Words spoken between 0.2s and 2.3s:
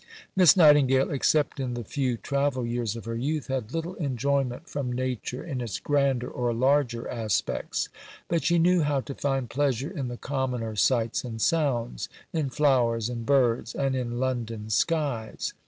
Miss Nightingale, except in the few